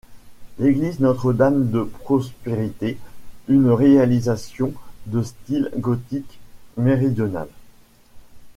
L'église 0.57 0.99
Notre-Dame-de-Prospérité 0.99 2.97
une 3.47 3.69
réalisation 3.69 4.73
de 5.05 5.21
style 5.21 5.69
gothique 5.77 6.39
méridional. 6.75 7.47